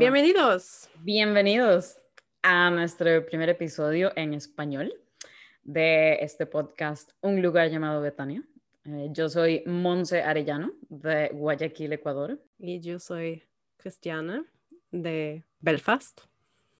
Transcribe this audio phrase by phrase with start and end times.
[0.00, 0.88] Bienvenidos.
[1.00, 1.98] Bienvenidos
[2.40, 4.94] a nuestro primer episodio en español
[5.62, 8.42] de este podcast Un lugar llamado Betania.
[8.86, 12.40] Eh, yo soy Monse Arellano de Guayaquil, Ecuador.
[12.58, 13.42] Y yo soy
[13.76, 14.42] Cristiana
[14.90, 16.22] de Belfast.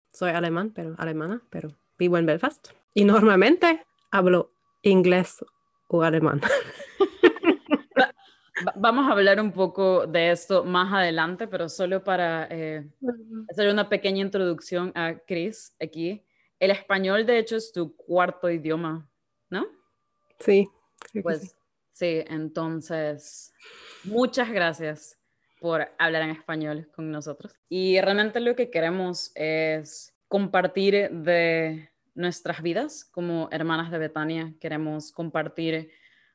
[0.08, 2.68] Soy alemán, pero alemana, pero vivo en Belfast.
[2.94, 4.50] Y normalmente hablo
[4.80, 5.44] inglés
[5.88, 6.40] o alemán.
[8.76, 12.88] Vamos a hablar un poco de esto más adelante, pero solo para eh,
[13.50, 16.24] hacer una pequeña introducción a Chris aquí.
[16.58, 19.08] El español, de hecho, es tu cuarto idioma,
[19.48, 19.66] ¿no?
[20.38, 20.68] Sí.
[21.22, 21.50] Pues sí.
[21.92, 23.52] sí, entonces,
[24.04, 25.18] muchas gracias
[25.60, 27.54] por hablar en español con nosotros.
[27.68, 34.54] Y realmente lo que queremos es compartir de nuestras vidas como hermanas de Betania.
[34.60, 35.90] Queremos compartir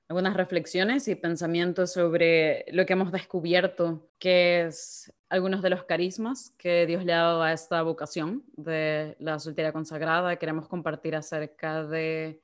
[0.07, 6.53] algunas reflexiones y pensamientos sobre lo que hemos descubierto, que es algunos de los carismas
[6.57, 10.35] que Dios le ha dado a esta vocación de la soltera consagrada.
[10.35, 12.41] Queremos compartir acerca de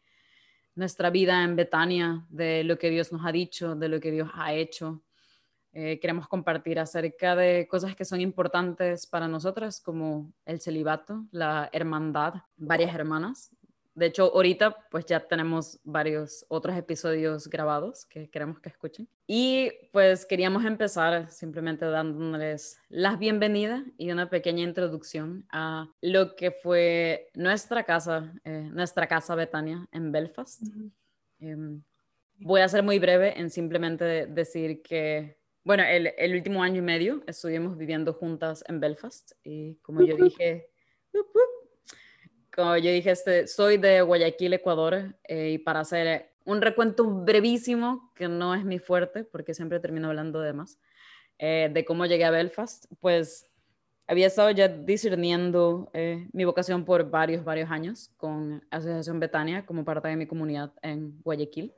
[0.73, 4.29] nuestra vida en Betania, de lo que Dios nos ha dicho, de lo que Dios
[4.33, 5.03] ha hecho.
[5.73, 11.69] Eh, queremos compartir acerca de cosas que son importantes para nosotras, como el celibato, la
[11.71, 13.55] hermandad, varias hermanas,
[13.93, 19.09] de hecho, ahorita pues ya tenemos varios otros episodios grabados que queremos que escuchen.
[19.27, 26.51] Y pues queríamos empezar simplemente dándoles las bienvenidas y una pequeña introducción a lo que
[26.51, 30.63] fue nuestra casa, eh, nuestra casa Betania en Belfast.
[31.39, 31.83] Em,
[32.37, 36.81] voy a ser muy breve en simplemente decir que, bueno, el, el, último año y
[36.81, 40.69] medio estuvimos viviendo juntas en Belfast y como yo dije,
[42.53, 48.11] como yo dije, este, soy de Guayaquil, Ecuador, eh, y para hacer un recuento brevísimo,
[48.15, 50.79] que no es mi fuerte, porque siempre termino hablando de más,
[51.39, 53.47] eh, de cómo llegué a Belfast, pues
[54.07, 59.85] había estado ya discerniendo eh, mi vocación por varios, varios años con Asociación Betania como
[59.85, 61.73] parte de mi comunidad en Guayaquil.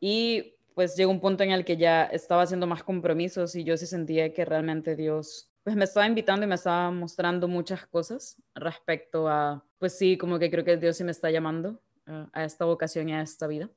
[0.00, 3.76] Y pues llegó un punto en el que ya estaba haciendo más compromisos y yo
[3.76, 8.36] sí sentía que realmente Dios pues me estaba invitando y me estaba mostrando muchas cosas
[8.54, 12.44] respecto a, pues sí, como que creo que Dios sí me está llamando uh, a
[12.44, 13.68] esta vocación y a esta vida.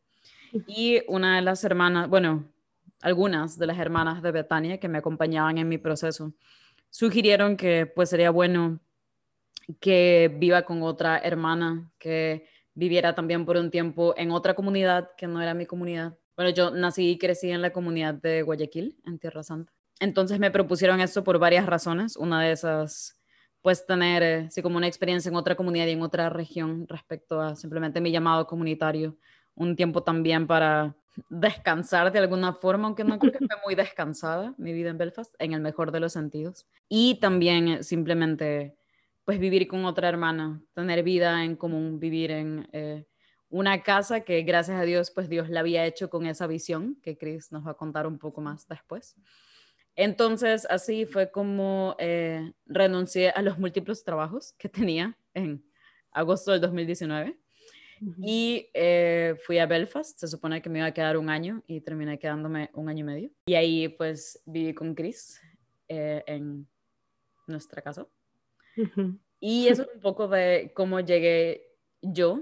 [0.67, 2.47] Y una de las hermanas, bueno,
[3.01, 6.34] algunas de las hermanas de Betania que me acompañaban en mi proceso,
[6.91, 8.79] sugirieron que pues sería bueno
[9.79, 12.45] que viva con otra hermana que
[12.75, 16.16] viviera también por un tiempo en otra comunidad que no era mi comunidad.
[16.41, 19.72] Bueno, yo nací y crecí en la comunidad de Guayaquil, en Tierra Santa.
[20.00, 22.18] Entonces me propusieron esto por varias razones.
[22.18, 23.22] Una de esas,
[23.62, 27.56] pues tener, eh, como una experiencia en otra comunidad y en otra región respecto a
[27.56, 29.16] simplemente mi llamado comunitario.
[29.53, 30.96] Un tiempo también para
[31.29, 35.35] descansar de alguna forma, aunque no creo que fue muy descansada mi vida en Belfast,
[35.38, 36.66] en el mejor de los sentidos.
[36.90, 38.75] Y también eh, simplemente,
[39.25, 43.06] pues vivir con otra hermana, tener vida en común, vivir en eh,
[43.51, 47.17] una casa que gracias a Dios, pues Dios la había hecho con esa visión, que
[47.17, 49.16] Chris nos va a contar un poco más después.
[49.95, 55.63] Entonces, así fue como eh, renuncié a los múltiples trabajos que tenía en
[56.11, 57.38] agosto del 2019
[58.23, 60.17] y eh, fui a Belfast.
[60.17, 63.03] Se supone que me iba a quedar un año y terminé quedándome un año y
[63.03, 63.31] medio.
[63.45, 65.40] Y ahí pues viví con Chris
[65.88, 66.67] eh, en
[67.47, 68.07] nuestra casa.
[69.40, 71.67] Y eso es un poco de cómo llegué
[72.01, 72.41] yo,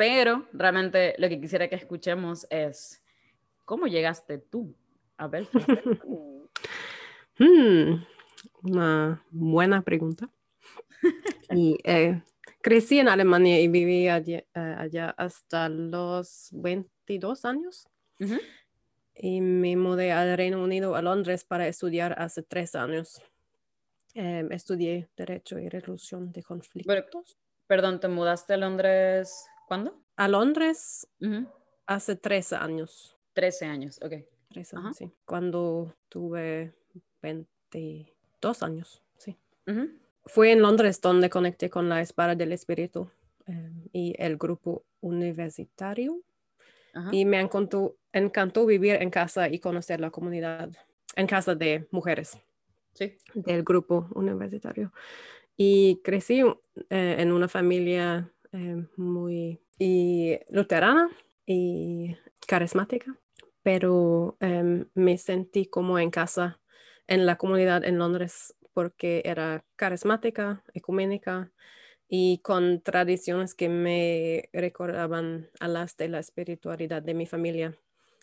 [0.00, 3.02] pero realmente lo que quisiera que escuchemos es
[3.66, 4.74] cómo llegaste tú
[5.18, 5.68] a Belfast.
[7.38, 8.04] Hmm,
[8.62, 10.28] una buena pregunta.
[11.50, 12.22] y eh,
[12.60, 17.88] crecí en Alemania y viví allá, eh, hasta los 22 años.
[19.14, 23.22] Y me mudé al Reino Unido, a Londres, para estudiar hace tres años.
[24.12, 27.38] Em, estudié Derecho y Resolución de Conflictos.
[27.66, 29.94] perdón, ¿te mudaste a Londres cuándo?
[30.16, 31.06] A Londres
[31.86, 33.16] hace tres años.
[33.32, 34.14] Trece años, ok.
[34.48, 35.12] Tres años, sí.
[35.24, 36.74] Cuando tuve
[37.22, 39.38] 22 años, sí.
[40.26, 43.08] Fue en Londres donde conecté con la Espada del Espíritu
[43.46, 46.20] em, y el grupo universitario.
[47.12, 50.68] Y me encantó, encantó vivir en casa y conocer la comunidad,
[51.14, 52.36] en casa de mujeres
[52.94, 53.16] sí.
[53.34, 54.92] del grupo universitario.
[55.56, 61.10] Y crecí eh, en una familia em, muy y luterana
[61.46, 62.16] y
[62.46, 63.16] carismática,
[63.62, 66.60] pero em, me sentí como en casa
[67.06, 71.52] en la comunidad en Londres porque era carismática, ecuménica
[72.08, 77.76] y con tradiciones que me recordaban a las de la espiritualidad de mi familia,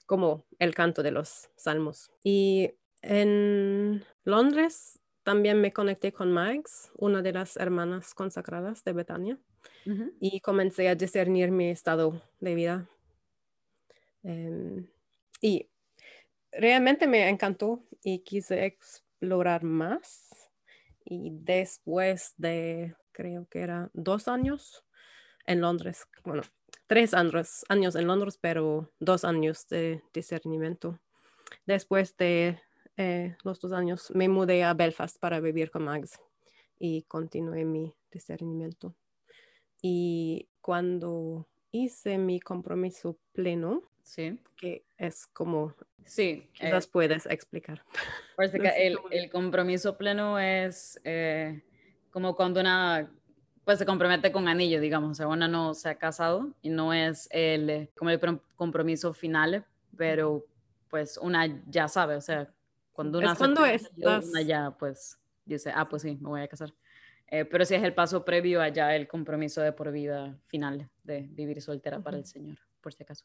[0.05, 2.11] como el canto de los salmos.
[2.23, 2.71] Y
[3.01, 9.37] en Londres también me conecté con Max, una de las hermanas consagradas de Betania,
[10.21, 12.89] y comencé a discernir mi estado de vida.
[14.23, 14.87] Em,
[15.41, 15.67] y
[16.49, 20.29] realmente me encantó y quise explorar más.
[21.03, 24.85] Y después de, creo que era dos años
[25.45, 26.43] en Londres, bueno,
[26.87, 31.01] tres años, años en Londres, pero dos años de discernimiento.
[31.65, 32.61] Después de
[32.97, 36.19] eh, los dos años me mudé a Belfast para vivir con Max
[36.79, 38.95] y continué mi discernimiento.
[39.81, 44.39] Y cuando hice mi compromiso pleno, sí.
[44.55, 47.83] que es como, sí, quizás eh, puedes explicar.
[48.77, 51.61] el, el, compromiso pleno es eh,
[52.09, 53.11] como cuando una
[53.63, 56.93] pues se compromete con anillo, digamos, o sea, una no se ha casado y no
[56.93, 58.19] es el, como el
[58.55, 59.65] compromiso final,
[59.97, 60.45] pero
[60.89, 62.49] pues una ya sabe, o sea,
[62.97, 64.25] cuando una, es cuando estás...
[64.25, 66.73] una ya pues dice, ah, pues sí, me voy a casar.
[67.27, 71.27] Eh, pero sí es el paso previo allá el compromiso de por vida final de
[71.29, 73.23] vivir soltera para el Señor, por si acaso.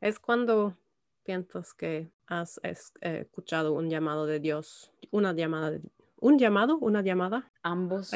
[0.00, 0.76] Es cuando
[1.22, 2.74] piensas que has eh,
[3.20, 5.80] escuchado un llamado de Dios, una llamada, de,
[6.16, 7.52] un llamado, una llamada.
[7.62, 8.10] Ambos.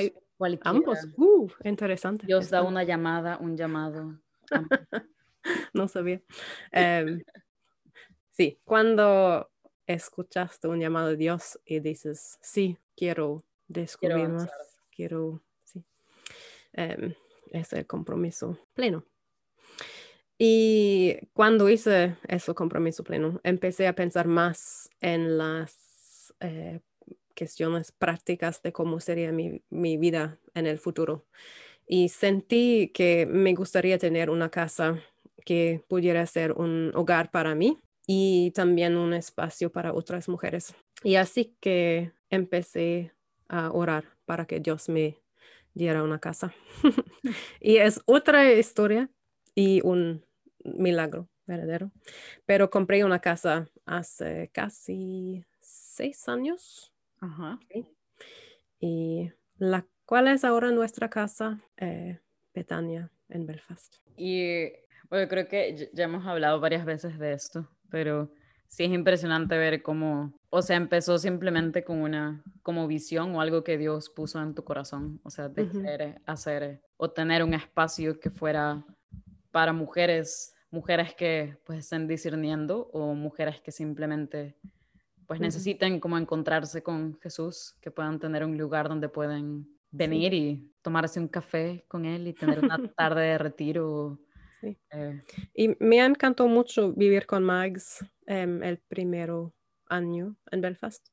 [0.65, 0.99] ambos.
[1.17, 2.27] Uh, interesante.
[2.27, 4.19] Dios da una llamada, un llamado.
[5.75, 6.21] no sabía.
[6.73, 7.23] Em,
[8.33, 9.52] sí, cuando
[9.87, 14.51] escuchaste un llamado de Dios y dices, sí, quiero descubrir más,
[14.95, 15.85] quiero, sí.
[16.77, 17.13] Um,
[17.51, 19.05] es el compromiso pleno.
[20.39, 26.81] Y cuando hice ese compromiso pleno, empecé a pensar más en las eh,
[27.37, 31.27] cuestiones prácticas de cómo sería mi, mi, vida en el futuro.
[31.87, 35.01] Y sentí que me gustaría tener una casa
[35.45, 40.75] que pudiera ser un hogar para mí y también un espacio para otras mujeres.
[41.05, 43.13] Y así que empecé
[43.49, 45.19] a orar para que Dios me
[45.75, 46.53] diera una casa.
[47.61, 49.11] y es otra historia
[49.55, 50.25] y un
[50.65, 51.93] milagro verdadero.
[52.47, 56.93] Pero compré una casa hace casi seis años.
[57.21, 57.59] Ajá.
[58.81, 62.21] Y la cual es ahora nuestra casa, eh,
[62.55, 63.97] Betania, en Belfast.
[64.17, 64.73] Y
[65.09, 68.33] bueno, creo que ya hemos hablado varias veces de esto, pero
[68.69, 73.63] sí es impresionante ver cómo, o sea, empezó simplemente con una como visión o algo
[73.63, 78.19] que Dios puso en tu corazón, o sea, de querer hacer o tener un espacio
[78.19, 78.83] que fuera
[79.51, 84.57] para mujeres, mujeres que pues estén discerniendo o mujeres que simplemente
[85.27, 90.73] pues necesiten como encontrarse con Jesús, que puedan tener un lugar donde pueden venir y
[90.81, 94.19] tomarse un café con él y tener una tarde de retiro
[94.63, 95.23] eh,
[95.55, 99.55] y me encantó mucho vivir con Mags em, el primero
[99.87, 101.09] año en Belfast.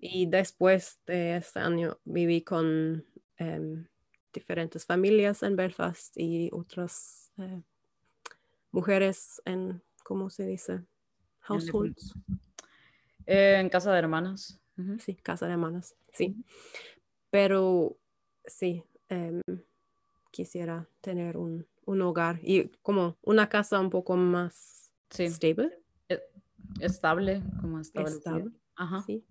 [0.00, 3.04] Y después de este año viví con
[3.36, 3.86] em,
[4.32, 7.62] diferentes familias en Belfast y otras eh,
[8.70, 10.84] mujeres en, ¿cómo se dice?
[11.40, 12.14] Households.
[13.26, 14.60] Eh, en casa de hermanas.
[15.00, 16.36] Sí, casa de hermanas, sí.
[17.30, 17.98] Pero
[18.44, 19.42] sí, em,
[20.30, 25.72] quisiera tener un un hogar y como una casa un poco más estable.
[26.08, 26.20] E,
[26.80, 28.50] estable, como estable.
[28.76, 29.02] Ajá.
[29.06, 29.24] Sí.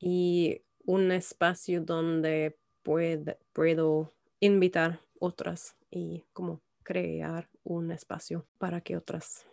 [0.00, 9.46] Y un espacio donde puedo invitar otras y como crear un espacio para que otras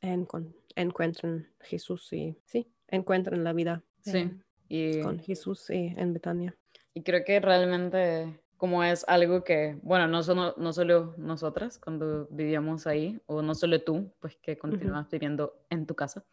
[0.00, 4.30] encuentren Jesús y sí, encuentren la vida sí.
[4.66, 5.02] y...
[5.02, 6.56] con Jesús y en Betania.
[6.94, 12.28] Y creo que realmente como es algo que, bueno, no, solo, no solo nosotras cuando
[12.30, 16.26] vivíamos ahí, o no solo tú, pues que continúas viviendo en tu casa,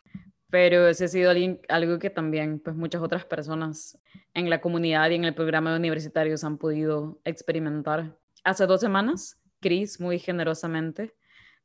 [0.49, 1.31] pero ese ha sido
[1.69, 3.97] algo que también, pues muchas otras personas
[4.33, 8.17] en la comunidad y en el programa de universitarios han podido experimentar.
[8.43, 11.15] Hace dos semanas, Chris muy generosamente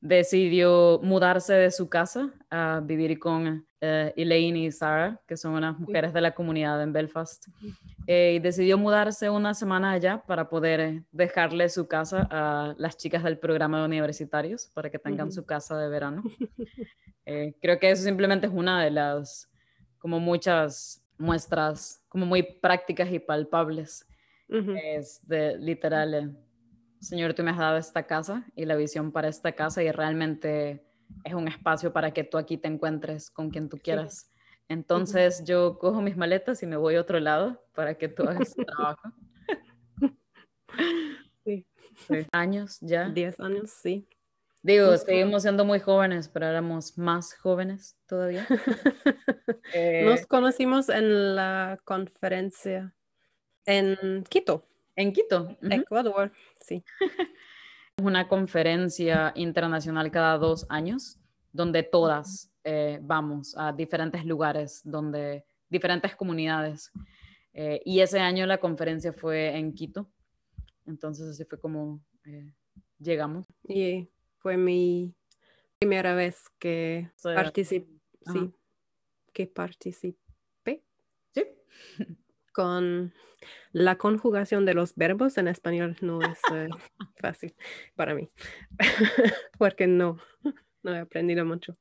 [0.02, 5.78] decidió mudarse de su casa a vivir con eh, Elaine y Sarah, que son unas
[5.78, 7.46] mujeres de la comunidad en Belfast.
[8.08, 12.96] Eh, y decidió mudarse una semana allá para poder eh, dejarle su casa a las
[12.96, 16.24] chicas del programa de universitarios para que tengan su casa de verano.
[17.60, 19.48] creo que eso simplemente es una de las,
[19.98, 24.04] como muchas muestras, como muy prácticas y palpables.
[24.48, 26.36] Es de literal
[27.02, 30.86] Señor, tú me has dado esta casa y la visión para esta casa y realmente
[31.24, 34.30] es un espacio para que tú aquí te encuentres con quien tú quieras.
[34.68, 38.54] Entonces yo cojo mis maletas y me voy a otro lado para que tú hagas
[38.54, 39.12] tu trabajo.
[41.44, 41.66] Sí.
[42.32, 43.08] Años ya.
[43.10, 44.08] Diez años, sí.
[44.62, 48.46] Digo, seguimos siendo muy jóvenes, pero éramos más jóvenes todavía.
[49.74, 52.94] Eh, Nos conocimos en la conferencia
[53.66, 54.66] en Quito.
[54.96, 55.56] En Quito.
[55.62, 56.84] Ecuador, sí.
[58.02, 61.18] Una conferencia internacional cada dos años,
[61.52, 66.90] donde todas eh, vamos a diferentes lugares, donde diferentes comunidades.
[67.52, 70.10] Eh, y ese año la conferencia fue en Quito.
[70.86, 72.02] Entonces así fue como
[72.98, 73.46] llegamos.
[73.68, 74.08] Y
[74.38, 75.14] fue mi
[75.78, 78.00] primera vez que participé,
[78.32, 78.52] sí,
[79.32, 80.21] que participé.
[82.52, 82.54] Sí.
[82.54, 83.12] Con
[83.72, 86.68] la conjugación de los verbos en español no es eh,
[87.16, 87.54] fácil
[87.94, 88.30] para mí,
[89.58, 90.18] porque no,
[90.82, 91.76] no he aprendido mucho.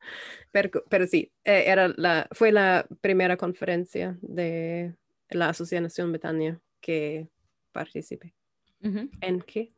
[0.51, 4.95] Pero, pero sí, eh, era la, fue la primera conferencia de
[5.29, 7.29] la Asociación Betania que
[7.71, 8.33] participé.
[8.81, 9.73] ¿En qué?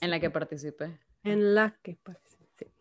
[0.00, 0.98] En la que participé.
[1.22, 1.98] En la que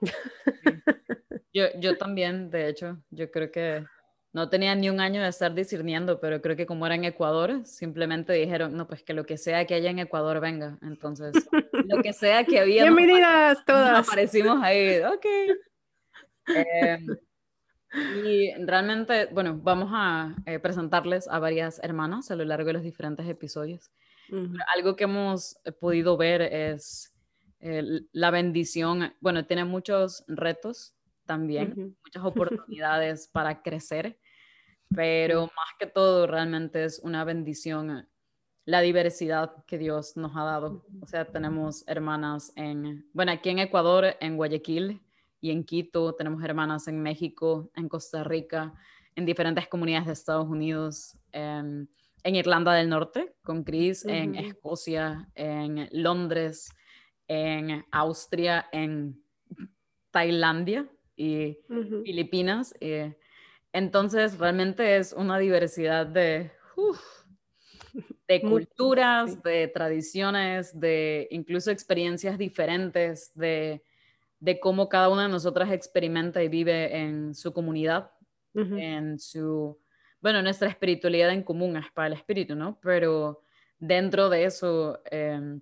[1.53, 3.85] Yo, yo también, de hecho, yo creo que
[4.35, 7.65] no tenía ni un año de estar discerniendo, pero creo que como era en Ecuador,
[7.65, 10.77] simplemente dijeron, no, pues que lo que sea que haya en Ecuador venga.
[10.81, 11.33] Entonces,
[11.71, 12.83] lo que sea que había.
[12.83, 14.05] Bienvenidas todas.
[14.05, 15.25] Aparecimos ahí, ok.
[16.47, 17.07] Em,
[18.25, 22.83] y realmente, bueno, vamos a eh, presentarles a varias hermanas a lo largo de los
[22.83, 23.89] diferentes episodios.
[24.75, 27.15] Algo que hemos podido ver es
[28.11, 30.93] la bendición, bueno, tiene muchos retos
[31.25, 34.19] también, muchas oportunidades para crecer,
[34.89, 38.07] pero más que todo realmente es una bendición
[38.65, 40.85] la diversidad que Dios nos ha dado.
[41.01, 45.01] O sea, tenemos hermanas en, bueno, aquí en Ecuador, en Guayaquil
[45.39, 48.73] y en Quito, tenemos hermanas en México, en Costa Rica,
[49.15, 51.89] en diferentes comunidades de Estados Unidos, en,
[52.23, 56.71] Irlanda del Norte, con Chris, en Escocia, en Londres,
[57.27, 59.21] en Austria, en
[60.09, 61.59] Tailandia y
[62.03, 62.73] Filipinas.
[62.79, 63.15] Eh,
[63.75, 66.49] entonces, realmente es una diversidad de,
[68.25, 73.83] de culturas, de tradiciones, de incluso experiencias diferentes, de,
[74.39, 78.11] de, cómo cada una de nosotras experimenta y vive en su comunidad,
[78.53, 79.77] en su,
[80.21, 82.79] bueno, nuestra espiritualidad en común es para el espíritu, ¿no?
[82.81, 83.43] Pero
[83.77, 85.01] dentro de eso...
[85.11, 85.59] Em,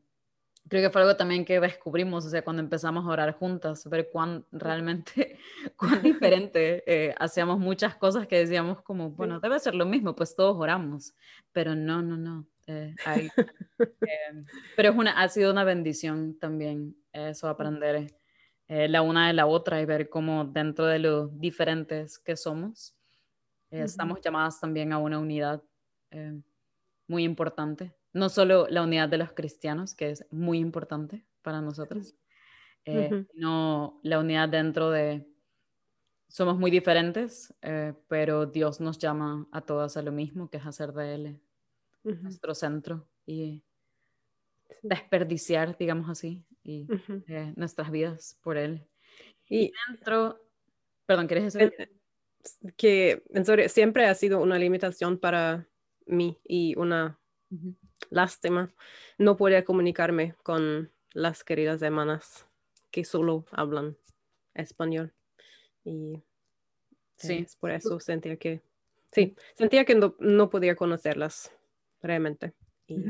[0.70, 4.10] creo que fue algo también que descubrimos, o sea, cuando empezamos a orar juntas, ver
[4.12, 5.38] cuán realmente,
[5.78, 10.36] cuán diferente, eh, hacíamos muchas cosas que decíamos como, bueno, debe ser lo mismo, pues
[10.36, 11.14] todos oramos,
[11.52, 12.48] pero no, no, no.
[12.68, 12.96] Eh,
[14.02, 14.44] eh,
[14.76, 18.16] pero es una, ha sido una bendición también eso, aprender
[18.70, 22.96] la una de la otra y ver cómo dentro de lo diferentes que somos,
[23.70, 25.62] estamos llamadas también a una unidad
[27.08, 32.16] muy importante no solo la unidad de los cristianos, que es muy importante para nosotros,
[32.86, 35.28] eh, sino la unidad dentro de...
[36.28, 40.66] Somos muy diferentes, eh, pero Dios nos llama a todas a lo mismo, que es
[40.66, 41.42] hacer de Él
[42.04, 43.64] nuestro centro y
[44.82, 46.88] desperdiciar, digamos así, y,
[47.28, 48.86] eh, nuestras vidas por Él.
[49.48, 50.40] Y, dentro...
[51.06, 51.74] Perdón, ¿quieres decir?
[52.78, 55.68] Que en serio, siempre ha sido una limitación para
[56.06, 57.20] mí y una
[58.10, 58.74] lástima
[59.18, 62.46] no poder comunicarme con las queridas hermanas
[62.92, 63.98] que solo hablan
[64.54, 65.14] español.
[65.84, 66.22] Y
[67.18, 67.46] sí.
[67.60, 68.62] por eso sentía que,
[69.12, 71.52] sí, sentía que no, podía conocerlas
[72.02, 72.54] realmente.
[72.88, 73.04] Y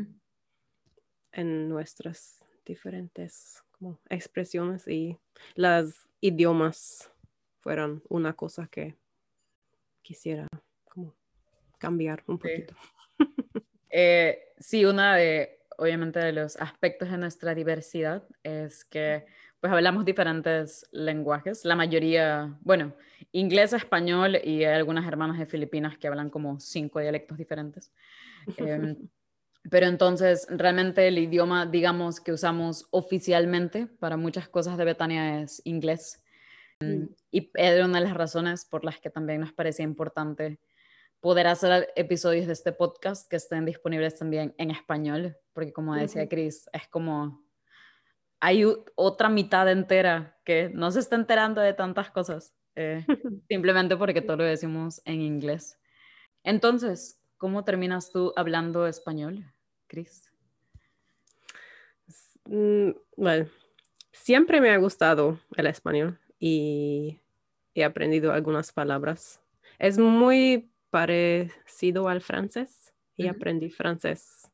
[1.32, 5.18] en nuestras diferentes como, expresiones y
[5.56, 7.12] las idiomas
[7.60, 8.96] fueron una cosa que
[10.02, 10.48] quisiera
[10.90, 11.16] como
[11.80, 12.76] cambiar un poquito.
[13.96, 19.26] Eh, sí, una de, obviamente, de los aspectos de nuestra diversidad es que
[19.60, 22.96] pues hablamos diferentes lenguajes, la mayoría, bueno,
[23.32, 27.94] inglés, español y hay algunas hermanas de Filipinas que hablan como cinco dialectos diferentes.
[28.58, 28.98] Em,
[29.70, 35.62] pero entonces, realmente el idioma, digamos, que usamos oficialmente para muchas cosas de Betania es
[35.66, 36.24] inglés.
[36.80, 37.04] Mm.
[37.32, 40.60] Y era una de las razones por las que también nos parecía importante
[41.24, 46.28] poder hacer episodios de este podcast que estén disponibles también en español, porque como decía
[46.28, 47.48] Chris, es como
[48.42, 48.66] hay
[48.96, 53.06] otra mitad entera que no se está enterando de tantas cosas, eh,
[53.48, 55.80] simplemente porque todo lo decimos en inglés.
[56.44, 59.50] Entonces, ¿cómo terminas tú hablando español,
[59.88, 60.30] Chris?
[62.44, 63.48] Mm, bueno,
[64.12, 67.22] siempre me ha gustado el español y
[67.76, 69.40] he aprendido algunas palabras.
[69.80, 74.48] Es muy parecido al francés y aprendí francés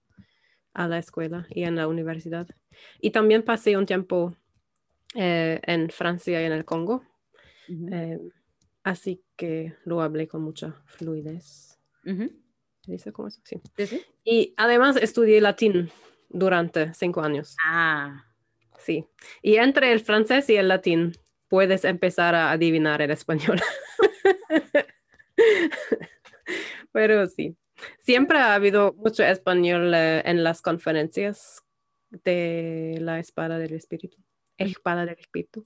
[0.74, 2.48] a la escuela y en la universidad.
[3.02, 4.34] Y también pasé un tiempo
[5.16, 7.04] eh, en Francia y en el Congo.
[7.68, 8.20] Ujú, Eh,
[8.84, 11.78] así que lo hablé con mucha fluidez.
[12.06, 12.32] ujú.
[12.86, 13.42] ¿Se dice como eso?
[13.44, 13.58] Sí.
[13.78, 14.02] Sí, sí.
[14.24, 15.92] Y además estudié latín
[16.30, 17.58] durante cinco años.
[17.66, 18.24] Ah,
[18.78, 19.06] Sí.
[19.42, 21.12] Y entre el francés y el latín
[21.50, 23.60] puedes empezar a adivinar el español.
[26.92, 27.56] Pero sí.
[28.00, 31.64] Siempre ha habido mucho español eh, en las conferencias
[32.10, 34.18] de la espada del espíritu.
[34.58, 35.66] Espada del espíritu.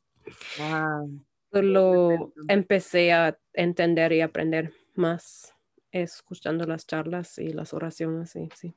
[1.51, 2.42] Solo Perfecto.
[2.48, 5.53] empecé a entender y aprender más
[5.92, 8.36] escuchando las charlas y las oraciones.
[8.36, 8.75] Y, sí.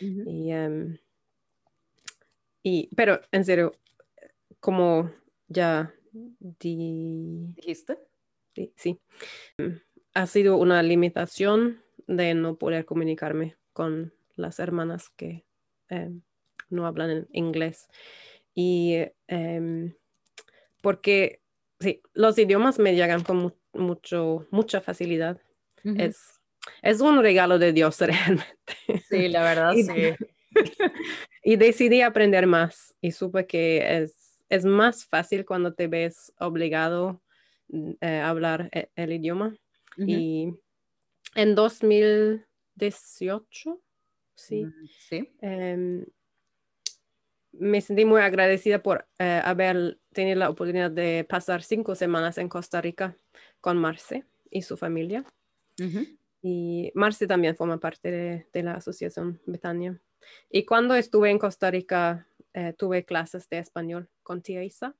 [0.00, 0.98] Y, em,
[2.62, 3.72] y- pero en serio,
[4.60, 5.10] como
[5.48, 7.98] ya di- ¿Dijiste?
[8.54, 8.98] di- sí,
[9.58, 9.80] em,
[10.14, 15.44] ha sido una limitación de no poder comunicarme con las hermanas que
[15.88, 16.22] em,
[16.68, 17.86] no hablan en inglés.
[18.54, 18.96] Y
[19.28, 19.94] em,
[20.82, 21.40] porque
[21.78, 25.40] sí, los idiomas me llegan con mu- mucho, mucha facilidad.
[25.84, 26.40] Es,
[26.82, 28.74] es un regalo de Dios realmente.
[29.08, 29.92] Sí, la verdad, Y- sí.
[31.44, 37.22] Y decidí aprender más y supe que es, es más fácil cuando te ves obligado
[37.68, 39.56] mm, eh, a hablar e- el idioma.
[40.06, 40.52] Y
[41.38, 43.80] en 2018,
[44.34, 44.72] sí, Mm,
[45.08, 45.30] Sí.
[45.40, 46.04] em,
[47.52, 52.48] me sentí muy agradecida por eh, haber tenido la oportunidad de pasar cinco semanas en
[52.48, 53.16] Costa Rica
[53.60, 55.24] con Marce y su familia.
[55.80, 56.06] Ujú.
[56.42, 60.00] Y Marce también forma parte de, de la asociación Betania.
[60.50, 64.94] Y cuando estuve en Costa Rica, eh, tuve clases de español con tía Isa.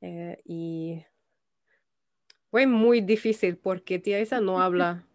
[0.00, 1.04] Eh, y
[2.50, 5.06] fue muy difícil porque tía Isa no habla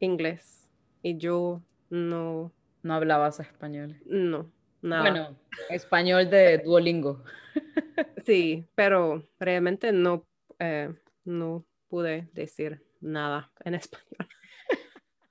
[0.00, 0.68] inglés
[1.02, 4.00] y yo no, No hablabas español.
[4.06, 4.50] no,
[4.82, 5.02] nada.
[5.02, 5.38] Bueno,
[5.70, 7.22] español de Duolingo.
[8.26, 10.26] Sí, pero realmente no,
[10.58, 10.92] eh,
[11.24, 14.28] no pude decir nada en español.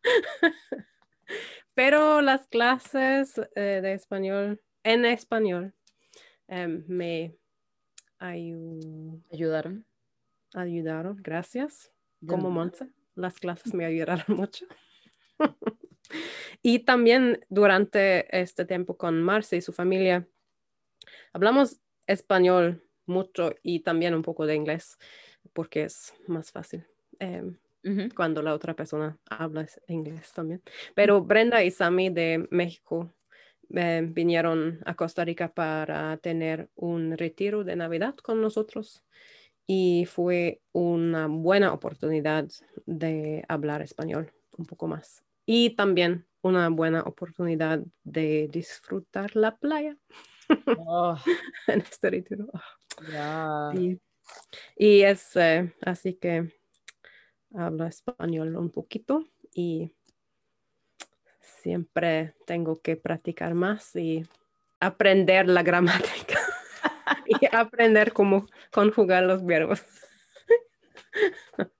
[1.73, 5.73] pero las clases eh, de español, en español,
[6.47, 7.35] em, me
[8.19, 9.85] ayu- ¿Ayudaron?
[10.53, 11.91] ayudaron, gracias.
[12.27, 12.87] Como nada.
[13.15, 14.65] Las clases me ayudaron mucho.
[16.61, 20.27] y también durante este tiempo con Marce y su familia,
[21.33, 24.97] hablamos español mucho y también un poco de inglés,
[25.53, 26.85] porque es más fácil
[27.19, 27.57] em,
[28.15, 30.61] cuando la otra persona habla inglés también.
[30.95, 33.13] Pero Brenda y Sammy de México
[33.75, 39.03] eh, vinieron a Costa Rica para tener un retiro de Navidad con nosotros
[39.67, 42.47] y fue una buena oportunidad
[42.85, 45.23] de hablar español un poco más.
[45.45, 49.97] Y también una buena oportunidad de disfrutar la playa.
[50.77, 51.17] Oh,
[51.67, 52.47] en este retiro.
[54.77, 56.53] Y es eh, así que
[57.55, 59.95] hablo español un poquito y
[61.39, 64.25] siempre tengo que practicar más y
[64.79, 66.32] aprender la gramática
[67.25, 69.83] y aprender cómo conjugar los verbos.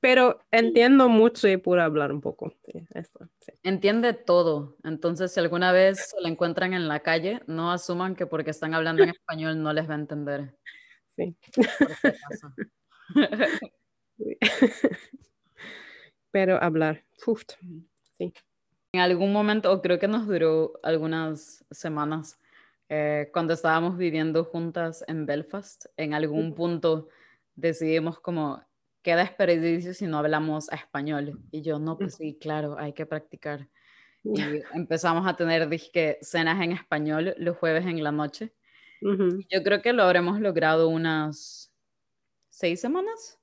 [0.00, 2.52] Pero entiendo mucho y puedo hablar un poco.
[2.64, 3.52] Sí, eso, sí.
[3.64, 4.76] Entiende todo.
[4.84, 8.74] Entonces, si alguna vez se la encuentran en la calle, no asuman que porque están
[8.74, 10.54] hablando en español no les va a entender.
[11.16, 11.36] Sí.
[16.30, 17.42] Pero hablar, uf,
[18.16, 18.32] sí.
[18.92, 22.38] En algún momento, o creo que nos duró algunas semanas,
[22.88, 27.08] eh, cuando estábamos viviendo juntas en Belfast, en algún punto
[27.54, 28.62] decidimos como,
[29.02, 31.40] queda desperdicio si no hablamos español.
[31.50, 33.68] Y yo, no, pues sí, claro, hay que practicar.
[34.24, 34.40] Y
[34.74, 38.52] empezamos a tener, dizque, cenas en español los jueves en la noche.
[39.00, 39.40] Ujú.
[39.48, 41.72] Yo creo que lo habremos logrado unas
[42.50, 43.38] seis semanas.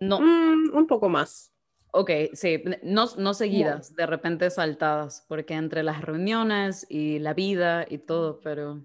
[0.00, 1.52] No, Mm, un poco más.
[1.98, 7.86] Ok, sí, no, no seguidas, de repente saltadas, porque entre las reuniones y la vida
[7.88, 8.82] y todo, pero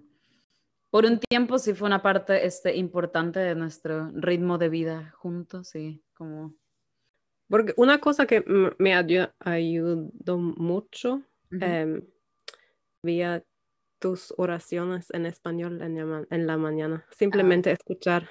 [0.90, 5.68] por un tiempo sí fue una parte este, importante de nuestro ritmo de vida juntos,
[5.68, 6.54] sí, como...
[7.50, 8.42] Porque una cosa que
[8.78, 11.20] me ayu- ayudó mucho,
[11.50, 12.02] em,
[13.04, 13.44] vía
[14.00, 17.04] tus oraciones en español en la, ma- en la mañana.
[17.10, 18.26] Simplemente escuchar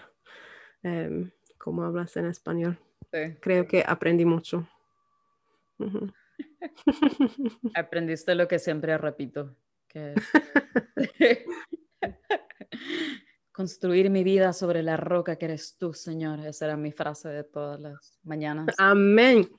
[0.82, 2.80] em, cómo hablas en español.
[3.14, 3.38] Sí.
[3.42, 4.68] Creo que aprendí mucho.
[7.76, 9.56] Aprendiste lo que siempre repito,
[9.88, 10.14] que
[13.52, 16.40] construir mi vida sobre la roca que eres tú, Señor.
[16.40, 18.68] Esa era mi frase de todas las mañanas.
[18.78, 19.50] Amén.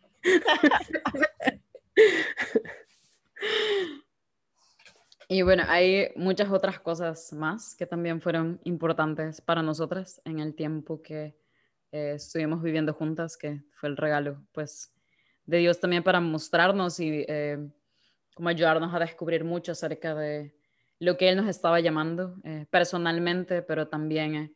[5.29, 10.55] Y bueno, hay muchas otras cosas más que también fueron importantes para nosotras en el
[10.55, 11.39] tiempo que
[11.91, 14.93] eh, estuvimos viviendo juntas, que fue el regalo, pues,
[15.46, 17.59] de Dios también para mostrarnos y eh,
[18.35, 20.55] como ayudarnos a descubrir mucho acerca de
[20.98, 24.55] lo que Él nos estaba llamando eh, personalmente, pero también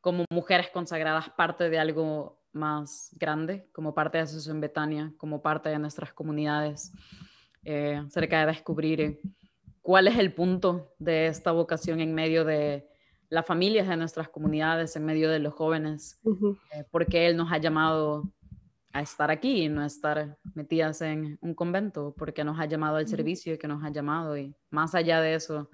[0.00, 5.68] como mujeres consagradas, parte de algo más grande, como parte de Asociación Betania, como parte
[5.68, 6.92] de nuestras comunidades,
[7.64, 9.20] eh, acerca de descubrir
[9.82, 12.88] cuál es el punto de esta vocación en medio de
[13.28, 16.20] las familias de nuestras comunidades, en medio de los jóvenes,
[16.72, 18.32] eh, porque Él nos ha llamado
[18.96, 23.06] a estar aquí y no estar metidas en un convento, porque nos ha llamado al
[23.06, 25.68] servicio y que nos ha llamado, y más allá de eso,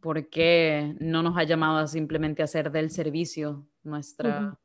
[0.00, 4.56] porque no nos ha llamado a simplemente hacer del servicio nuestra,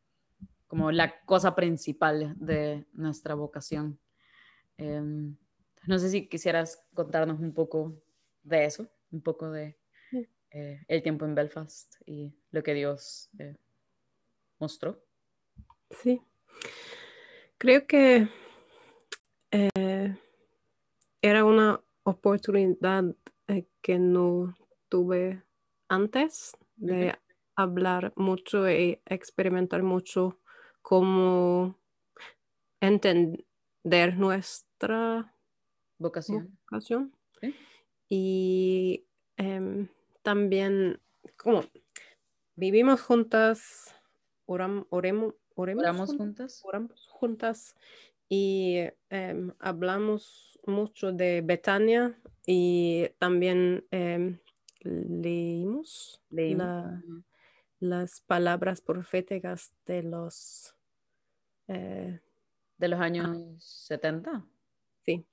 [0.68, 4.00] como la cosa principal de nuestra vocación.
[4.78, 5.36] Em,
[5.88, 7.96] no sé si quisieras contarnos un poco
[8.44, 9.76] de eso, un poco de
[10.52, 13.58] eh, el tiempo en Belfast y lo que Dios eh,
[14.60, 15.04] mostró.
[15.90, 16.22] Sí,
[17.62, 18.28] creo que
[19.52, 20.18] eh,
[21.22, 23.16] era una oportunidad
[23.84, 24.56] que no
[24.90, 25.44] tuve
[25.88, 27.14] antes de
[27.56, 30.40] hablar mucho y experimentar mucho
[30.82, 31.78] cómo
[32.80, 35.36] entender nuestra
[36.00, 37.14] vocación.
[38.10, 39.06] Y
[39.38, 39.88] em,
[40.24, 41.00] también
[41.38, 41.64] como
[42.56, 43.96] vivimos juntas,
[44.48, 45.36] oramos
[46.16, 46.62] juntas.
[46.64, 47.76] Oramos juntas
[48.30, 48.78] y
[49.10, 54.40] em, hablamos mucho de Betania y también em,
[54.84, 56.22] leímos,
[57.80, 60.76] las palabras proféticas de los...
[61.68, 62.20] Eh,
[62.78, 64.44] de los años 70.
[65.06, 65.24] Sí.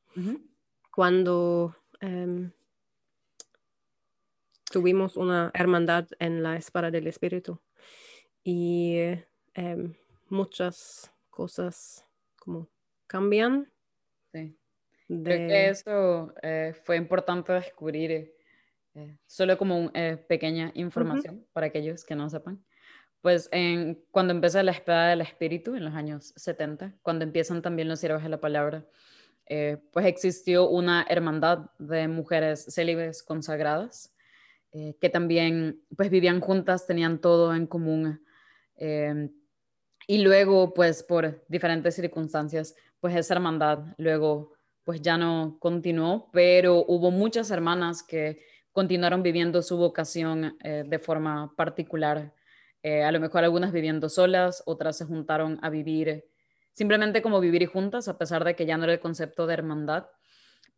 [0.94, 2.50] Cuando em,
[4.70, 7.58] tuvimos una hermandad en la espada del espíritu
[8.44, 8.98] y
[10.30, 12.04] muchas cosas
[12.36, 12.68] como
[13.06, 13.70] cambian.
[14.32, 14.56] Sí.
[15.08, 18.34] Creo que eso eh, fue importante descubrir
[18.98, 22.64] eh, solo como una eh, pequeña información para aquellos que no sepan.
[23.20, 27.88] Pues en, cuando empieza la espada del espíritu en los años 70, cuando empiezan también
[27.88, 28.86] los siervos de la palabra,
[29.46, 34.14] eh, pues existió una hermandad de mujeres célibes consagradas
[35.00, 38.22] que también pues vivían juntas, tenían todo en común.
[40.08, 46.82] Y luego pues por diferentes circunstancias pues esa hermandad luego pues ya no continuó, pero
[46.88, 48.40] hubo muchas hermanas que
[48.72, 52.32] continuaron viviendo su vocación eh, de forma particular.
[52.82, 56.24] Eh, a lo mejor algunas viviendo solas, otras se juntaron a vivir
[56.72, 60.06] simplemente como vivir juntas, a pesar de que ya no era el concepto de hermandad.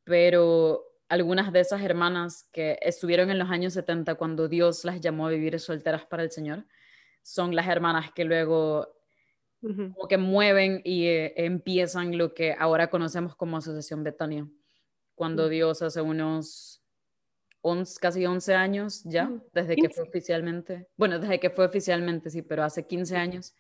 [0.02, 5.28] Pero algunas de esas hermanas que estuvieron en los años 70 cuando Dios las llamó
[5.28, 6.66] a vivir solteras para el Señor,
[7.22, 8.88] son las hermanas que luego
[9.60, 14.48] como que mueven y eh, empiezan lo que ahora conocemos como Asociación Betania.
[15.14, 16.82] Cuando Dios hace unos
[18.00, 22.62] casi 11 años ya, desde que fue oficialmente, bueno, desde que fue oficialmente, sí, pero
[22.62, 23.54] hace 15 años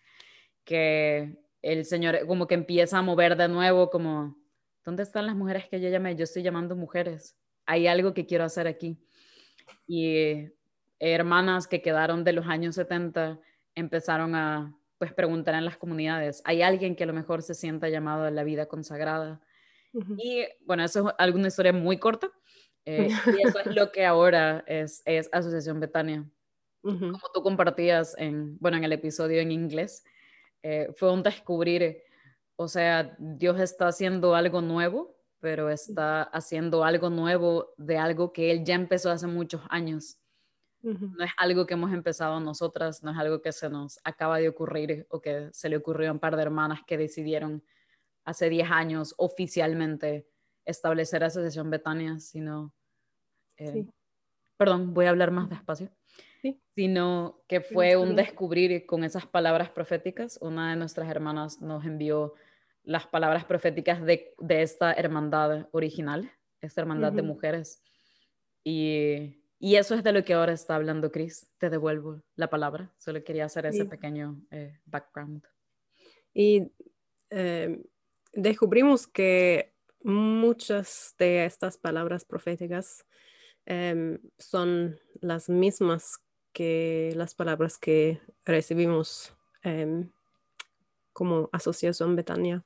[0.64, 4.38] que el Señor como que empieza a mover de nuevo, como,
[4.84, 6.16] ¿dónde están las mujeres que yo llamé?
[6.16, 7.36] Yo estoy llamando mujeres,
[7.66, 8.98] hay algo que quiero hacer aquí.
[9.86, 10.48] Y
[10.98, 13.38] hermanas que quedaron de los años 70
[13.74, 17.88] empezaron a pues preguntar en las comunidades, ¿hay alguien que a lo mejor se sienta
[17.88, 19.40] llamado a la vida consagrada?
[20.18, 22.30] Y bueno, eso es alguna historia muy corta,
[22.84, 23.08] eh,
[23.42, 26.28] y eso es lo que ahora es, es Asociación Betania.
[26.82, 30.04] Como tú compartías en, bueno, en el episodio en inglés,
[30.62, 32.02] eh, fue un descubrir,
[32.56, 38.50] o sea, Dios está haciendo algo nuevo, pero está haciendo algo nuevo de algo que
[38.50, 40.18] Él ya empezó hace muchos años.
[40.82, 44.48] No es algo que hemos empezado nosotras, no es algo que se nos acaba de
[44.48, 47.62] ocurrir o que se le ocurrió a un par de hermanas que decidieron
[48.24, 50.26] hace 10 años oficialmente
[50.64, 52.72] establecer Asociación Betania, sino
[53.56, 53.86] eh,
[54.56, 55.90] perdón, voy a hablar más despacio,
[56.74, 60.38] sino que fue un descubrir con esas palabras proféticas.
[60.40, 62.34] Una de nuestras hermanas nos envió
[62.82, 66.30] las palabras proféticas de, de esta hermandad original,
[66.62, 67.82] esta hermandad de mujeres.
[68.64, 71.46] Y, y, eso es de lo que ahora está hablando Chris.
[71.58, 72.92] Te devuelvo la palabra.
[72.98, 75.44] Solo quería hacer ese pequeño eh, background.
[76.34, 76.72] Y
[77.30, 77.80] eh,
[78.32, 83.04] descubrimos que muchas de estas palabras proféticas
[83.66, 86.18] Em, son las mismas
[86.52, 90.10] que las palabras que recibimos em,
[91.12, 92.64] como Asociación Betania.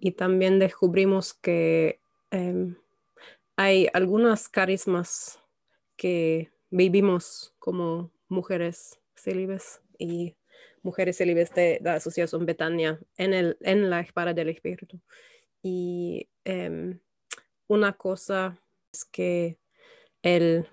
[0.00, 2.00] Y también descubrimos que
[2.32, 2.76] em,
[3.56, 5.38] hay algunos carismas
[6.00, 10.34] que vivimos como mujeres célibes y
[10.82, 14.98] mujeres célibes de la Asociación Betania en, el, en la espada del Espíritu.
[15.62, 16.98] Y em,
[17.66, 18.58] una cosa
[18.90, 19.58] es que
[20.22, 20.66] el,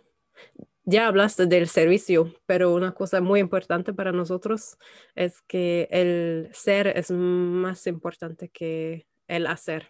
[0.85, 4.77] ya hablaste del servicio, pero una cosa muy importante para nosotros
[5.13, 9.89] es que el ser es más importante que el hacer.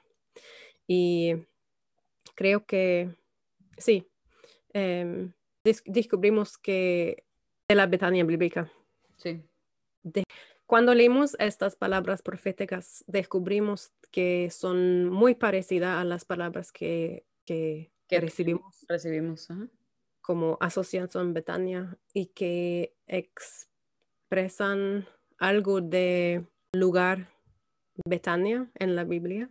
[0.88, 1.36] Y
[2.34, 3.14] creo que
[3.78, 4.10] sí,
[4.74, 5.32] em,
[5.64, 7.26] descubrimos que
[7.68, 8.72] de la Betania bíblica.
[9.18, 9.44] Sí.
[10.68, 17.92] cuando leímos estas palabras proféticas, descubrimos que son muy parecidas a las palabras que, que,
[18.10, 18.86] recibimos.
[18.88, 19.48] Recibimos,
[20.22, 25.08] como asociación Betania y que expresan
[25.40, 27.30] algo de lugar
[28.06, 29.50] Betania en la Biblia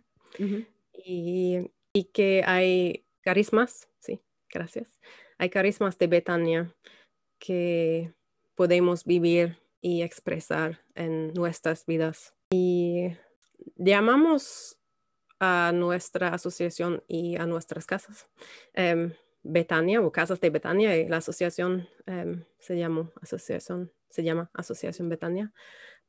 [0.93, 4.99] y, y, que hay carismas, sí, gracias,
[5.37, 6.75] hay carismas de Betania
[7.39, 8.13] que
[8.55, 12.33] podemos vivir y expresar en nuestras vidas.
[12.51, 13.09] Y
[13.75, 14.77] llamamos
[15.39, 18.27] a nuestra asociación y a nuestras casas.
[18.73, 21.87] Em, Betania o Casas de Betania y la em, asociación,
[24.09, 25.53] se llama Asociación Betania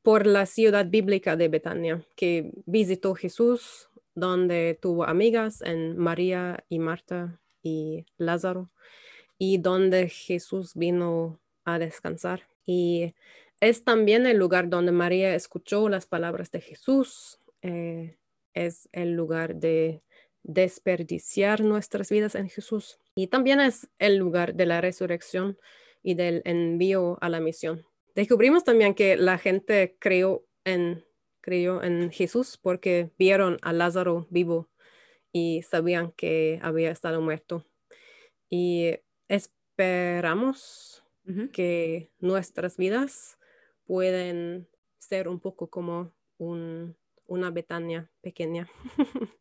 [0.01, 6.79] por la ciudad bíblica de Betania que visitó Jesús donde tuvo amigas en María y
[6.79, 8.69] Marta y Lázaro
[9.37, 13.15] y donde Jesús vino a descansar y
[13.61, 18.17] es también el lugar donde María escuchó las palabras de Jesús eh,
[18.53, 20.01] es el lugar de
[20.43, 22.99] desperdiciar nuestras vidas en Jesús.
[23.15, 25.57] Y también es el lugar de la resurrección
[26.01, 27.85] y del envío a la misión.
[28.15, 31.05] Descubrimos también que la gente creyó en,
[31.41, 34.68] creyó en Jesús porque vieron a Lázaro vivo
[35.31, 37.65] y sabían que había estado muerto.
[38.49, 38.95] Y
[39.27, 41.03] esperamos
[41.53, 43.37] que nuestras vidas
[43.85, 48.67] pueden ser un poco como una Betania pequeña.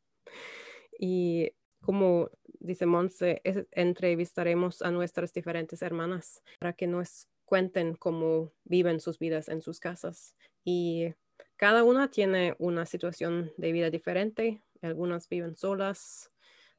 [0.99, 9.01] Y como dice Monse, entrevistaremos a nuestras diferentes hermanas para que nos cuenten cómo viven
[9.01, 10.35] sus vidas en sus casas.
[10.65, 11.15] Y
[11.57, 14.61] cada una tiene una situación de vida diferente.
[14.83, 16.31] Algunas viven solas,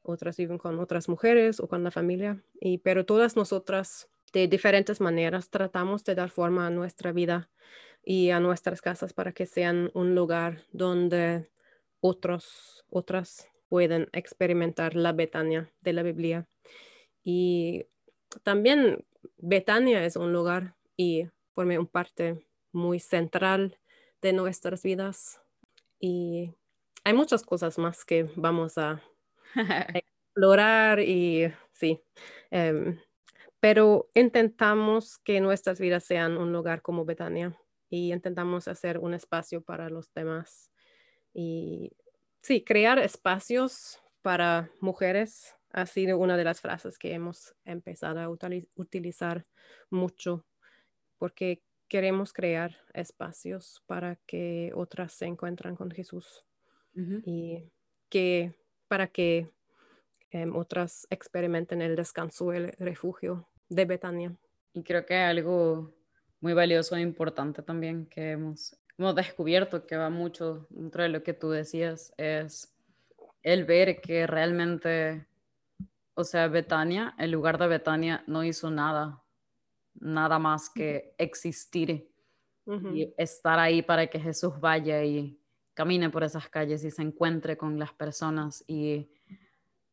[0.02, 2.42] otras viven con otras mujeres o con la familia.
[2.60, 7.50] Y, pero todas nosotras, de diferentes maneras, tratamos de dar forma a nuestra vida
[8.04, 11.50] y a nuestras casas para que sean un lugar donde
[12.00, 16.48] otros, otras pueden experimentar la Betania de la Biblia.
[17.22, 17.86] Y
[18.42, 19.04] también
[19.36, 23.78] Betania es un lugar y forma un parte muy central
[24.22, 25.40] de nuestras vidas.
[25.98, 26.54] Y
[27.04, 29.02] hay muchas cosas más que vamos a
[29.94, 32.00] explorar y sí.
[32.50, 33.00] Em,
[33.60, 37.56] pero intentamos que nuestras vidas sean un lugar como Betania
[37.90, 40.70] y intentamos hacer un espacio para los demás.
[41.34, 41.92] Y
[42.38, 48.28] sí, crear espacios para mujeres ha sido una de las frases que hemos empezado a
[48.74, 49.46] utilizar
[49.90, 50.46] mucho
[51.18, 56.44] porque queremos crear espacios para que otras se encuentren con Jesús
[56.94, 57.70] y
[58.08, 58.54] que
[58.88, 59.48] para que
[60.30, 64.36] em, otras experimenten el descanso, el refugio de Betania.
[64.74, 65.94] Y creo que algo
[66.40, 71.22] muy valioso e importante también que hemos hemos descubierto que va mucho dentro de lo
[71.22, 72.70] que tú decías, es
[73.42, 75.26] el ver que realmente,
[76.12, 79.22] o sea, Betania, el lugar de Betania no hizo nada,
[79.94, 82.10] nada más que existir
[82.92, 85.39] y estar ahí para que Jesús vaya y
[85.80, 89.08] camine por esas calles y se encuentre con las personas y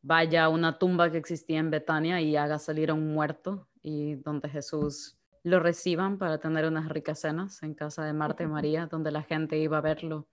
[0.02, 4.15] vaya a una tumba que existía en Betania y haga salir a un muerto y
[4.15, 8.88] donde Jesús lo reciban para tener unas ricas cenas en casa de Marta y María,
[8.88, 10.28] donde la gente iba a verlo.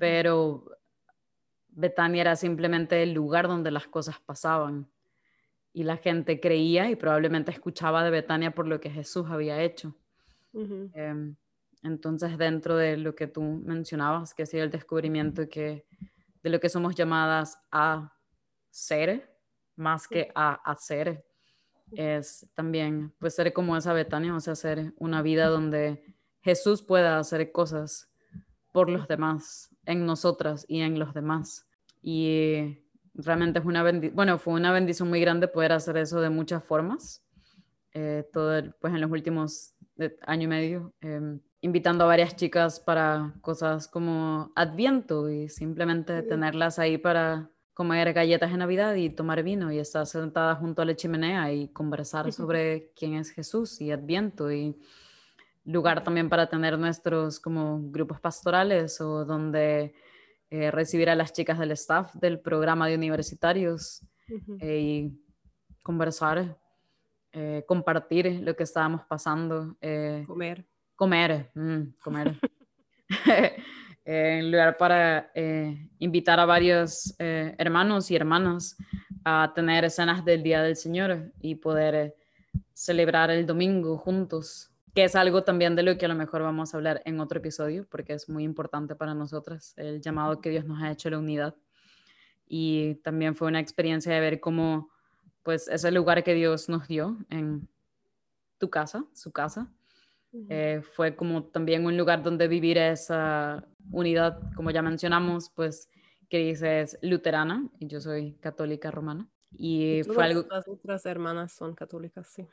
[0.00, 0.64] Pero
[1.68, 4.88] Betania era simplemente el lugar donde las cosas pasaban.
[5.74, 9.94] Y la gente creía y probablemente escuchaba de Betania por lo que Jesús había hecho.
[11.82, 15.84] Entonces, dentro de lo que tú mencionabas, que ha sido el descubrimiento que,
[16.42, 18.12] de lo que somos llamadas a
[18.70, 19.36] ser,
[19.76, 21.24] más que a hacer,
[21.90, 26.04] es también pues ser como esa Betania, o sea, hacer una vida donde
[26.40, 28.10] Jesús pueda hacer cosas
[28.72, 31.66] por los demás, en nosotras y en los demás.
[32.00, 32.78] Y
[33.14, 36.64] realmente es una bendición, bueno, fue una bendición muy grande poder hacer eso de muchas
[36.64, 37.24] formas,
[37.92, 42.80] eh, todo pues en los últimos eh, año y medio, em, invitando a varias chicas
[42.80, 49.42] para cosas como Adviento y simplemente tenerlas ahí para comer galletas de Navidad y tomar
[49.42, 53.92] vino y estar sentada junto a la chimenea y conversar sobre quién es Jesús y
[53.92, 54.76] Adviento y
[55.64, 59.94] lugar también para tener nuestros como grupos pastorales o donde
[60.50, 64.04] eh, recibir a las chicas del staff del programa de universitarios
[64.60, 65.24] eh, y
[65.80, 66.58] conversar,
[67.30, 69.76] eh, compartir lo que estábamos pasando.
[70.26, 70.66] comer.
[71.02, 72.38] Comer, mm, comer.
[74.04, 75.32] en lugar para
[75.98, 78.76] invitar a varios hermanos y hermanas
[79.24, 82.14] a tener escenas del Día del Señor y poder
[82.72, 86.72] celebrar el domingo juntos que es algo también de lo que a lo mejor vamos
[86.72, 90.66] a hablar en otro episodio, porque es muy importante para nosotras, el llamado que Dios
[90.66, 91.56] nos ha hecho a la unidad.
[92.46, 94.88] Y también fue una experiencia de ver cómo,
[95.42, 97.68] pues, ese lugar que Dios nos dio en
[98.58, 99.68] tu casa, su casa,
[100.48, 105.90] eh, fue como también un lugar donde vivir esa unidad, como ya mencionamos, pues,
[106.28, 109.28] que dices luterana, y yo soy católica romana.
[109.54, 110.46] Y, fue algo...
[110.50, 112.46] Las otras hermanas son católicas, sí.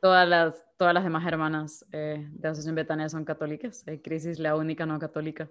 [0.00, 3.86] Todas las, todas las demás hermanas eh, de Asociación Betania son católicas.
[3.86, 5.50] Eh, Crisis, la única no católica.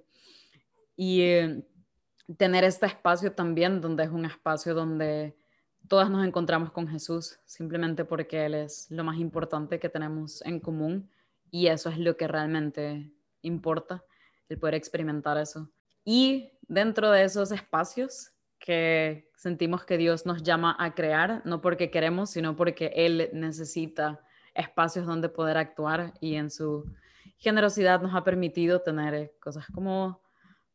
[0.95, 1.63] Y eh,
[2.37, 5.35] tener este espacio también, donde es un espacio donde
[5.87, 10.59] todas nos encontramos con Jesús, simplemente porque Él es lo más importante que tenemos en
[10.59, 11.09] común.
[11.51, 14.03] Y eso es lo que realmente importa,
[14.49, 15.71] el poder experimentar eso.
[16.03, 21.91] Y dentro de esos espacios que sentimos que Dios nos llama a crear, no porque
[21.91, 24.21] queremos, sino porque Él necesita
[24.53, 26.85] espacios donde poder actuar y en su
[27.37, 30.21] generosidad nos ha permitido tener cosas como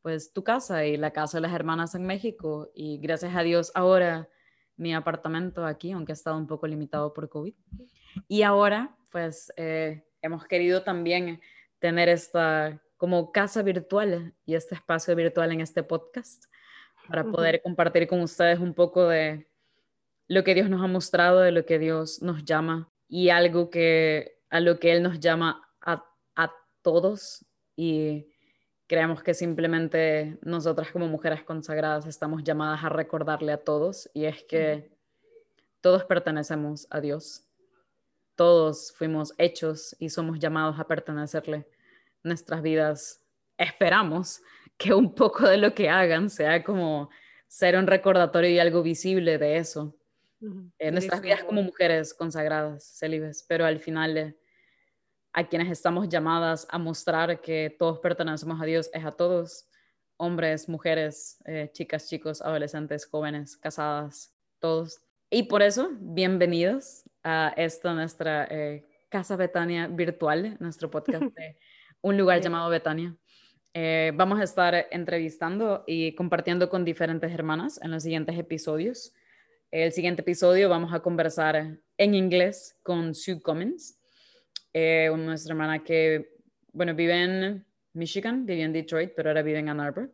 [0.00, 3.72] pues tu casa y la casa de las hermanas en México y gracias a Dios
[3.74, 4.28] ahora
[4.76, 7.54] mi apartamento aquí, aunque ha estado un poco limitado por COVID.
[8.28, 11.40] Y ahora pues eh, hemos querido también
[11.78, 16.44] tener esta como casa virtual y este espacio virtual en este podcast
[17.08, 19.48] para poder compartir con ustedes un poco de
[20.28, 24.38] lo que Dios nos ha mostrado, de lo que Dios nos llama y algo que
[24.50, 26.04] a lo que Él nos llama a,
[26.36, 28.28] a todos y
[28.86, 34.44] creemos que simplemente nosotras como mujeres consagradas estamos llamadas a recordarle a todos y es
[34.44, 34.92] que
[35.80, 37.48] todos pertenecemos a Dios.
[38.34, 41.66] Todos fuimos hechos y somos llamados a pertenecerle.
[42.22, 43.22] Nuestras vidas
[43.58, 44.42] esperamos
[44.76, 47.10] que un poco de lo que hagan sea como
[47.46, 49.94] ser un recordatorio y algo visible de eso.
[50.78, 54.36] En nuestras vidas como mujeres consagradas, célibes, pero al final eh,
[55.32, 59.68] a quienes estamos llamadas a mostrar que todos pertenecemos a Dios es a todos,
[60.16, 65.00] hombres, mujeres, eh, chicas, chicos, adolescentes, jóvenes, casadas, todos.
[65.34, 71.56] Y por eso, bienvenidos a esta nuestra eh, Casa Betania virtual, nuestro podcast de
[72.02, 73.16] Un lugar llamado Betania.
[73.72, 79.14] Eh, vamos a estar entrevistando y compartiendo con diferentes hermanas en los siguientes episodios.
[79.70, 83.98] El siguiente episodio vamos a conversar en inglés con Sue Cummins,
[84.74, 86.34] eh, nuestra hermana que,
[86.74, 90.12] bueno, vive en Michigan, vive en Detroit, pero ahora vive en Ann Arbor.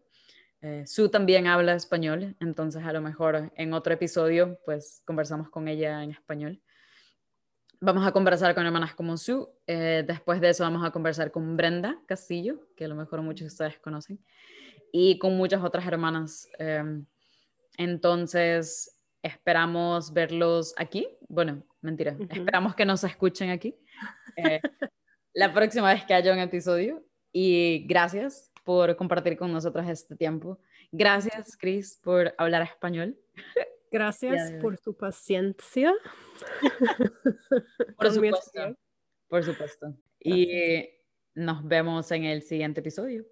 [0.61, 5.69] Eh, Sue también habla español, entonces a lo mejor en otro episodio pues conversamos con
[5.69, 6.61] ella en español.
[7.81, 9.47] Vamos a conversar con hermanas como Sue.
[9.69, 13.43] Eh, después de eso vamos a conversar con Brenda Castillo, que a lo mejor muchos
[13.43, 14.19] de ustedes conocen,
[14.93, 16.49] y con muchas otras hermanas.
[16.59, 17.07] Em,
[17.77, 21.07] entonces, esperamos verlos aquí.
[21.29, 23.77] Bueno, mentira, esperamos que nos escuchen aquí
[24.37, 24.61] eh,
[25.33, 27.05] la próxima vez que haya un episodio.
[27.31, 30.59] Y gracias por compartir con nosotros este tiempo.
[30.93, 33.19] Gracias, Chris, por hablar español.
[33.91, 35.95] Gracias por tu paciencia.
[37.97, 38.77] por supuesto.
[39.27, 39.95] Por supuesto.
[40.21, 40.87] Y
[41.35, 43.25] nos vemos en el siguiente episodio.